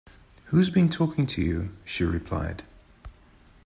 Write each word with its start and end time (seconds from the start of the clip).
“Who’s 0.45 0.71
been 0.71 0.89
talking 0.89 1.27
to 1.27 1.43
you?” 1.43 1.75
she 1.85 2.03
replied. 2.03 2.63